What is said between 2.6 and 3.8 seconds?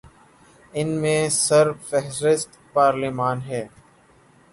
پارلیمان ہے۔